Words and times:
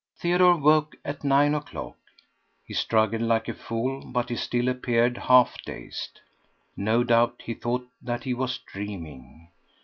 Theodore 0.17 0.57
woke 0.57 0.95
at 1.05 1.23
nine 1.23 1.53
o'clock. 1.53 1.95
He 2.65 2.73
struggled 2.73 3.21
like 3.21 3.47
a 3.47 3.53
fool, 3.53 4.03
but 4.03 4.29
he 4.29 4.35
still 4.35 4.67
appeared 4.67 5.15
half 5.15 5.61
dazed. 5.63 6.21
No 6.75 7.03
doubt 7.03 7.43
he 7.45 7.53
thought 7.53 7.87
that 8.01 8.23
he 8.23 8.33
was 8.33 8.57
dreaming. 8.65 9.49